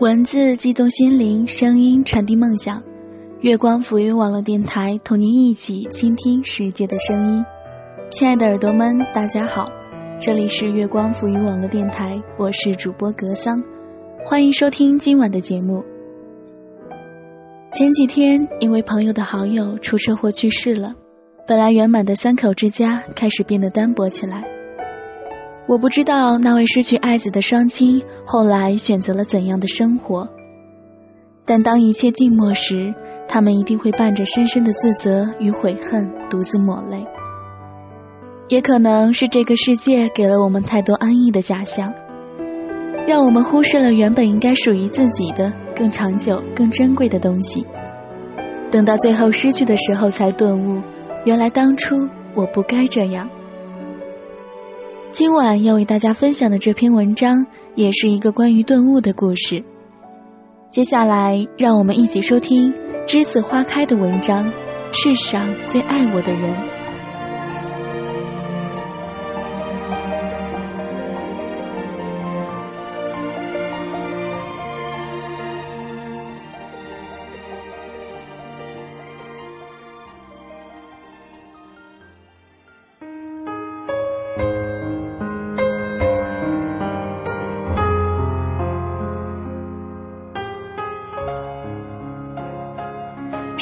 [0.00, 2.82] 文字激动心灵，声音传递梦想。
[3.42, 7.44] 月光浮云网络电台，同您一起倾听世界的声音。
[8.10, 9.70] 亲爱的耳朵们，大家好，
[10.18, 13.62] 这里是月光浮云网络电台，我是主播格桑，
[14.26, 15.84] 欢迎收听今晚的节目。
[17.72, 20.92] 前几天，一位朋友的好友出车祸去世了，
[21.46, 24.44] 本来圆满的三口之家开始变得单薄起来。
[25.66, 30.28] 我不知道那位失去爱子的双亲后来选择了怎样的生活，
[31.44, 32.94] 但当一切静默时，
[33.26, 37.04] 他们一定会伴着深深的自责与悔恨，独自抹泪。
[38.48, 41.90] 也可能是这个世界给了我们太多安逸的假象，
[43.06, 47.66] 让我们忽视了原本应该属于自己的更长久、更珍贵的东西。
[48.70, 50.82] 等到最后失去的时候，才顿悟，
[51.24, 53.26] 原来当初我不该这样。
[55.14, 59.62] 今晚要为大家分享的这篇文章，也是一个关于顿悟的故事。
[60.72, 62.68] 接下来，让我们一起收听
[63.06, 64.44] 《栀子花开》的文章，
[64.92, 66.52] 《世上最爱我的人》。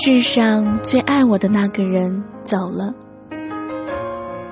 [0.00, 2.94] 世上最爱我的那个人走了，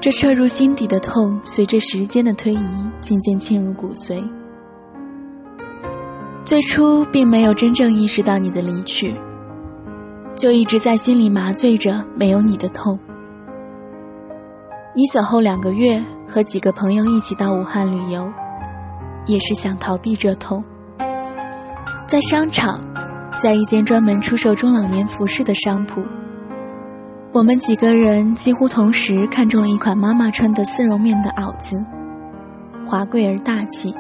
[0.00, 4.20] 这彻入心底的痛，随着时间的推移，渐渐沁入骨髓。
[6.44, 9.14] 最初并没有真正意识到你的离去，
[10.34, 12.98] 就一直在心里麻醉着没有你的痛。
[14.96, 18.29] 你走后两个月，和几个朋友一起到武汉旅游，
[19.27, 20.64] 也是想逃避这痛，
[22.08, 22.80] 在商场。
[23.39, 26.02] 在一间专门出售中老年服饰的商铺，
[27.33, 31.77] 我们几个人几乎同时看中了一款妈妈穿的丝绒面的袄子，
[32.86, 33.95] 华贵而大气。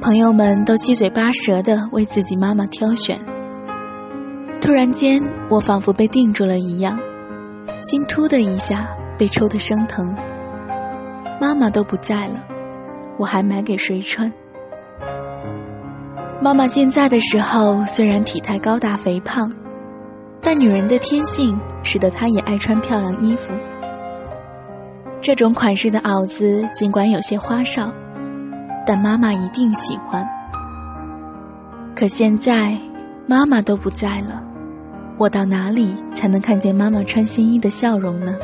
[0.00, 3.18] 朋友们都七嘴八舌的为自己妈妈挑选。
[4.60, 6.98] 突然间，我仿佛被定住了一样，
[7.82, 8.88] 心突的一下
[9.18, 10.12] 被抽得生疼。
[11.38, 12.42] 妈妈都不在了，
[13.18, 14.32] 我还买给谁穿？
[16.42, 19.48] 妈妈健在的时候，虽然体态高大肥胖，
[20.42, 23.52] 但女人的天性使得她也爱穿漂亮衣服。
[25.20, 27.92] 这种款式的袄子尽管有些花哨，
[28.84, 30.28] 但妈妈一定喜欢。
[31.94, 32.76] 可现在，
[33.24, 34.42] 妈妈都不在了，
[35.18, 38.34] 我到哪里才能看见妈妈穿新衣的笑容呢？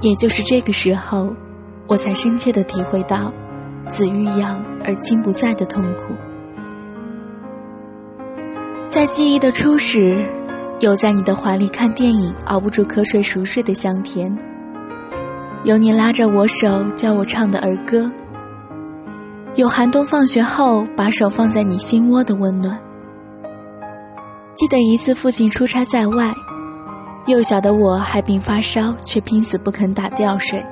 [0.00, 1.32] 也就是这个时候，
[1.86, 3.32] 我才深切的体会到。
[3.88, 6.14] 子欲养而亲不在的痛苦，
[8.88, 10.16] 在记忆的初始，
[10.80, 14.36] 有在你的怀里看电影熬不住瞌睡熟睡的香甜，
[15.64, 18.10] 有你拉着我手教我唱的儿歌，
[19.54, 22.78] 有寒冬放学后把手放在你心窝的温暖。
[24.54, 26.32] 记得一次父亲出差在外，
[27.26, 30.64] 幼小的我还病发烧，却拼死不肯打吊水。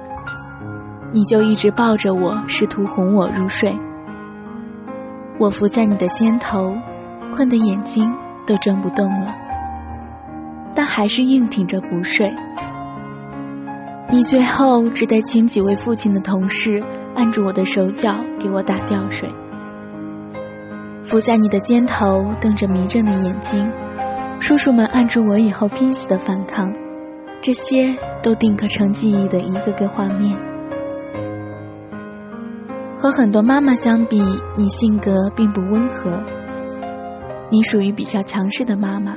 [1.12, 3.74] 你就一直抱着我，试图哄我入睡。
[5.40, 6.76] 我伏在你的肩头，
[7.34, 8.14] 困得眼睛
[8.46, 9.34] 都睁不动了，
[10.74, 12.30] 但还是硬挺着不睡。
[14.10, 16.84] 你最后只得请几位父亲的同事
[17.14, 19.26] 按住我的手脚，给我打吊水。
[21.02, 23.66] 伏在你的肩头，瞪着迷睁的眼睛，
[24.40, 26.70] 叔叔们按住我以后拼死的反抗，
[27.40, 30.36] 这些都定格成记忆的一个个画面。
[33.00, 34.22] 和很多妈妈相比，
[34.54, 36.22] 你性格并不温和。
[37.48, 39.16] 你属于比较强势的妈妈。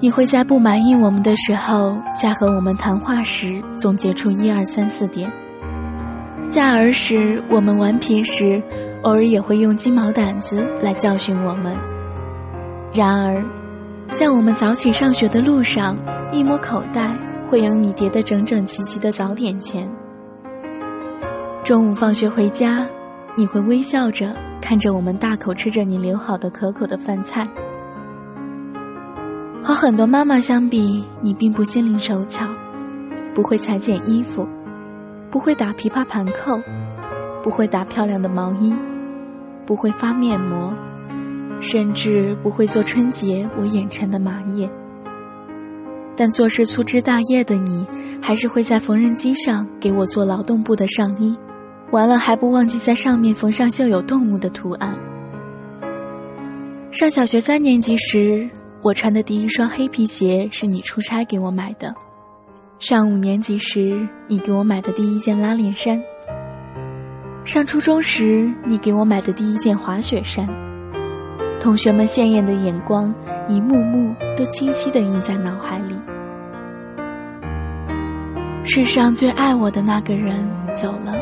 [0.00, 5.30] 你会在不满意我们的时候，在和我们谈话时总结出一二三四点；
[6.50, 8.60] 在儿时我们顽皮时，
[9.02, 11.76] 偶尔也会用鸡毛掸子来教训我们。
[12.92, 13.40] 然而，
[14.14, 15.96] 在我们早起上学的路上，
[16.32, 17.16] 一摸口袋，
[17.48, 19.88] 会有你叠得整整齐齐的早点钱。
[21.64, 22.86] 中午放学回家，
[23.34, 27.42] 你会微笑着看着我们大口吃着你留好的可口的饭菜。
[29.62, 32.46] 和很多妈妈相比，你并不心灵手巧，
[33.34, 34.46] 不会裁剪衣服，
[35.30, 36.60] 不会打琵琶盘扣，
[37.42, 38.70] 不会打漂亮的毛衣，
[39.64, 40.70] 不会发面膜，
[41.60, 44.70] 甚至不会做春节我眼馋的麻叶。
[46.14, 47.86] 但做事粗枝大叶的你，
[48.20, 51.34] 还是会在缝纫机上给我做劳动部的上衣。
[51.90, 54.94] 完了还不忘记在上面缝上绣有动物的图案。
[56.90, 58.48] 上小学三年级时，
[58.82, 61.92] 我穿的第一双黑皮鞋是你出差给我买的；
[62.78, 66.00] 上五年级时，你给我买的第一件拉链衫；
[67.44, 70.48] 上初中时，你给我买的第一件滑雪衫。
[71.60, 73.14] 同学们鲜艳的眼光，
[73.48, 75.94] 一幕幕都清晰地印在脑海里。
[78.64, 81.14] 世上最爱我的那个人走了，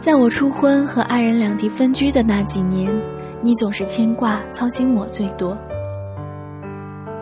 [0.00, 2.90] 在我初婚和爱人两地分居的那几年。
[3.42, 5.56] 你总是牵挂操心我最多，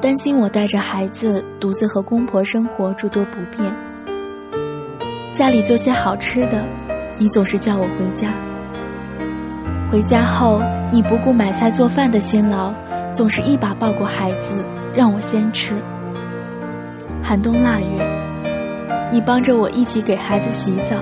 [0.01, 3.73] 担心我带着孩子独自和公婆生活诸多不便。
[5.33, 6.65] 家里做些好吃的，
[7.17, 8.33] 你总是叫我回家。
[9.93, 10.61] 回家后，
[10.91, 12.75] 你不顾买菜做饭的辛劳，
[13.13, 14.57] 总是一把抱过孩子，
[14.93, 15.81] 让我先吃。
[17.23, 20.97] 寒冬腊月，你帮着我一起给孩子洗澡。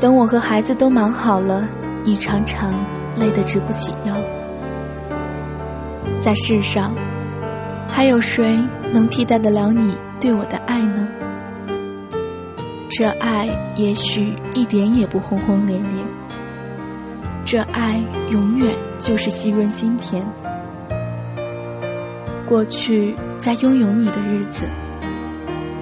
[0.00, 1.66] 等我和孩子都忙好了，
[2.04, 2.72] 你常常。
[3.16, 4.14] 累得直不起腰，
[6.20, 6.94] 在世上，
[7.90, 8.56] 还有谁
[8.92, 11.08] 能替代得了你对我的爱呢？
[12.88, 16.04] 这爱也许一点也不轰轰烈烈，
[17.44, 18.00] 这爱
[18.30, 20.24] 永远就是细润心田。
[22.46, 24.68] 过去在拥有你的日子，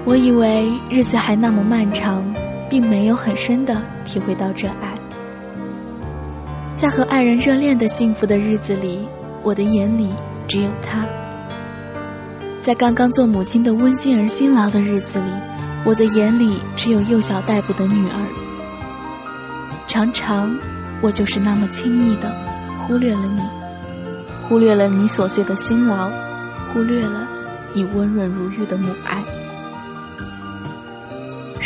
[0.07, 2.25] 我以为日子还那么漫长，
[2.69, 4.95] 并没有很深的体会到这爱。
[6.75, 9.09] 在和爱人热恋的幸福的日子里，
[9.43, 10.13] 我的眼里
[10.47, 11.05] 只有他；
[12.61, 15.27] 在刚刚做母亲的温馨而辛劳的日子里，
[15.85, 18.19] 我的眼里只有幼小待哺的女儿。
[19.87, 20.55] 常常，
[21.01, 22.31] 我就是那么轻易的
[22.81, 23.41] 忽略了你，
[24.49, 26.11] 忽略了你琐碎的辛劳，
[26.73, 27.27] 忽略了
[27.73, 29.23] 你温润如玉的母爱。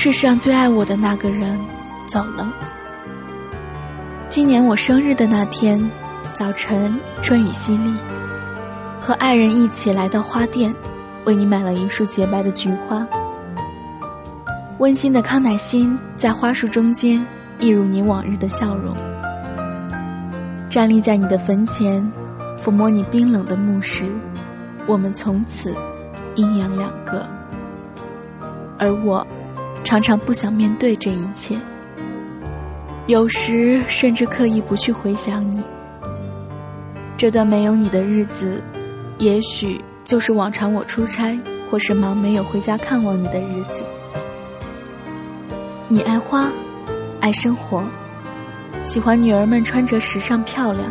[0.02, 1.60] 世上最爱我的那个人
[2.06, 2.50] 走了。
[4.30, 5.78] 今年我生日的那天，
[6.32, 7.94] 早晨春雨淅沥，
[9.02, 10.74] 和爱人一起来到花店，
[11.26, 13.06] 为你买了一束洁白的菊花。
[14.78, 17.22] 温馨的康乃馨在花束中间，
[17.58, 18.96] 一如你往日的笑容。
[20.70, 22.10] 站立在你的坟前，
[22.58, 24.06] 抚摸你冰冷的墓石，
[24.86, 25.74] 我们从此
[26.36, 27.22] 阴阳两隔。
[28.78, 29.26] 而我，
[29.84, 31.58] 常常不想面对这一切。
[33.06, 35.60] 有时甚至刻意不去回想你。
[37.16, 38.62] 这段没有你的日子，
[39.18, 41.38] 也许就是往常我出差
[41.70, 43.82] 或是忙没有回家看望你的日子。
[45.88, 46.48] 你爱花，
[47.20, 47.82] 爱生活，
[48.82, 50.84] 喜欢女儿们穿着时尚漂亮。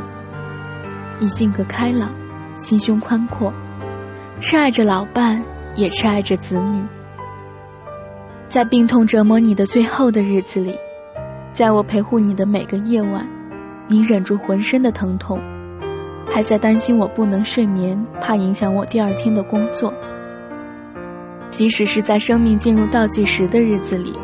[1.20, 2.12] 你性格开朗，
[2.58, 3.54] 心胸宽阔，
[4.42, 5.42] 痴爱着老伴，
[5.76, 6.84] 也痴爱着子女。
[8.50, 10.76] 在病痛折磨你的最后的日子里。
[11.54, 13.24] 在我陪护你的每个夜晚，
[13.88, 15.40] 你忍住浑身的疼痛，
[16.26, 19.94] 还在担心我不能睡眠，怕影响我第二天的工作。
[21.52, 24.18] 即使是在生命进入倒计时的日子里，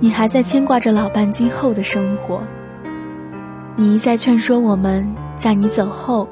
[0.00, 2.42] 你还在牵挂着老伴今后的生活。
[3.76, 6.26] 你一再劝说我们在你走后，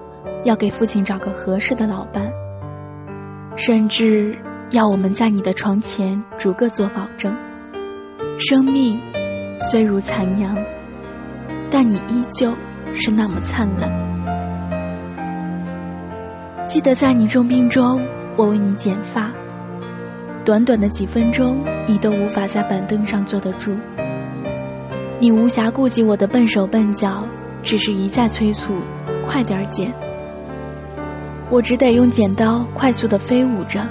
[0.44, 2.32] 要给父亲找个合适的老伴，
[3.56, 4.34] 甚至
[4.72, 7.34] 要我们在你的床前逐个做保证。
[8.38, 9.00] 生命。
[9.70, 10.56] 虽如残阳，
[11.70, 12.52] 但你依旧
[12.92, 13.88] 是那么灿烂。
[16.66, 19.30] 记得在你重病中，我为你剪发，
[20.44, 23.76] 短短的几分钟，你都无法在板凳上坐得住。
[25.20, 27.24] 你无暇顾及我的笨手笨脚，
[27.62, 28.74] 只是一再催促
[29.24, 29.94] ：“快点剪。”
[31.50, 33.86] 我只得用剪刀快速的飞舞着，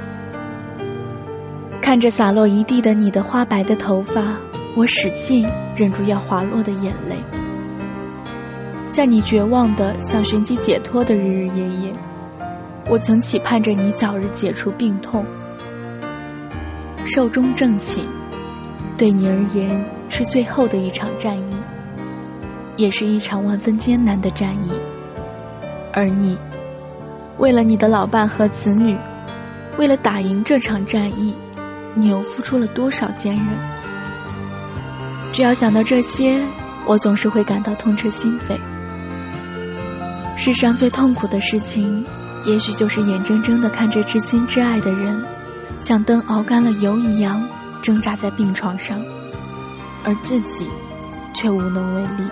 [1.91, 4.37] 看着洒落一地的你的花白的头发。
[4.77, 5.45] 我使劲
[5.75, 7.17] 忍住要滑落的眼泪，
[8.93, 11.93] 在你绝望的想寻机解脱的日日夜夜，
[12.89, 15.25] 我曾期盼着你早日解除病痛。
[17.03, 18.05] 寿终正寝，
[18.97, 21.53] 对你而言是最后的一场战役，
[22.77, 24.71] 也是一场万分艰难的战役。
[25.91, 26.37] 而你，
[27.37, 28.97] 为了你的老伴和子女，
[29.77, 31.35] 为了打赢这场战役，
[31.93, 33.45] 你又付出了多少坚韧？
[35.33, 36.41] 只要想到这些，
[36.85, 38.57] 我总是会感到痛彻心扉。
[40.37, 42.03] 世上最痛苦的事情，
[42.45, 45.23] 也许就是眼睁睁的看着至亲至爱的人，
[45.79, 47.41] 像灯熬干了油一样
[47.81, 48.99] 挣扎在病床上，
[50.03, 50.67] 而自己
[51.33, 52.29] 却无能为力。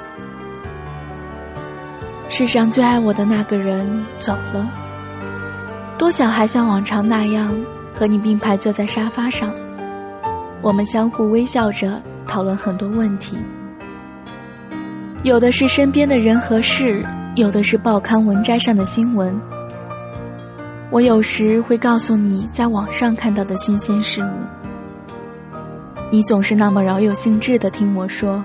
[2.29, 4.67] 世上最爱我的那个人走了，
[5.97, 7.53] 多想还像往常那样
[7.99, 9.53] 和你并排坐在沙发上，
[10.61, 12.01] 我们相互微笑着。
[12.25, 13.35] 讨论很多问题，
[15.23, 17.03] 有的是身边的人和事，
[17.35, 19.35] 有的是报刊文摘上的新闻。
[20.91, 24.29] 我有时会告诉你在网上看到的新鲜事物，
[26.11, 28.41] 你总是那么饶有兴致的听我说。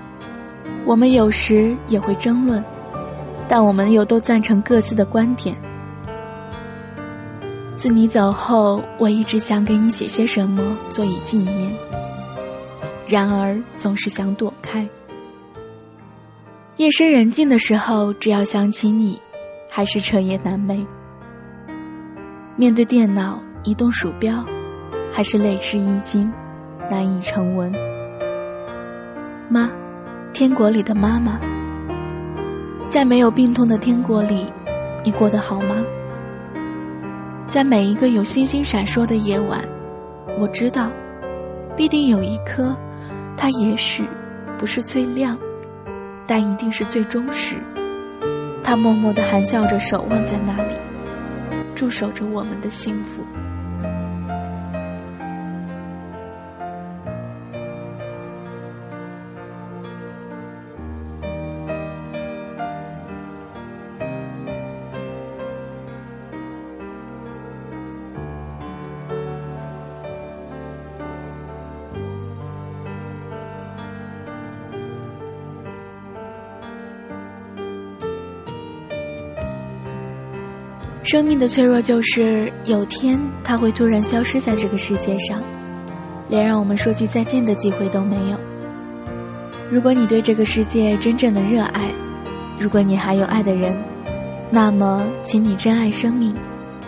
[0.83, 2.63] 我们有时也会争论，
[3.47, 5.55] 但我们又都赞成各自的观点。
[7.77, 11.71] 自你走后，我一直想给你写些什么做以纪念，
[13.05, 14.87] 然而总是想躲开。
[16.77, 19.19] 夜深人静的时候，只要想起你，
[19.69, 20.85] 还是彻夜难寐。
[22.55, 24.43] 面对电脑，移动鼠标，
[25.11, 26.31] 还是泪湿衣襟，
[26.89, 27.71] 难以成文。
[29.49, 29.69] 妈，
[30.33, 31.39] 天国里的妈妈，
[32.89, 34.45] 在没有病痛的天国里，
[35.03, 35.75] 你过得好吗？
[37.55, 39.63] 在每一个有星星闪烁的夜晚，
[40.41, 40.91] 我知道，
[41.73, 42.75] 必定有一颗，
[43.37, 44.03] 它也许
[44.57, 45.39] 不是最亮，
[46.27, 47.55] 但一定是最忠实。
[48.61, 50.75] 它默默地含笑着守望在那里，
[51.73, 53.23] 驻守着我们的幸福。
[81.05, 85.39] 生命的脆弱就是有天它会突然消失在这个世界上，
[86.27, 88.37] 连让我们说句再见的机会都没有。
[89.69, 91.91] 如果你对这个世界真正的热爱，
[92.59, 93.71] 如果你还有爱的人，
[94.49, 96.33] 那么请你珍爱生命，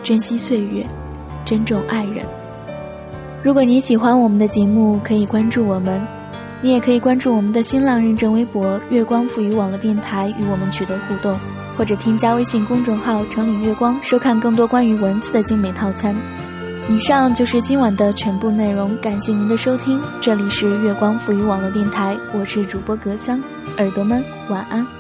[0.02, 0.84] 珍惜岁月，
[1.46, 2.26] 珍重爱人。
[3.44, 6.02] 如果你喜欢我们的节目，可以关注我们，
[6.62, 11.38] 你也可以关注我们的新浪认证微博“月光赋予网络电台”与我们取得互动。
[11.78, 16.16] 或者添加微信公众号“城里月光”，收看更多关于文字的精美套餐。
[16.90, 20.02] 以上就是今晚的全部内容，感谢您的收听。
[20.20, 23.40] 这里是月光赋予网络电台，我是主播格桑，
[23.78, 24.97] 耳朵们晚安。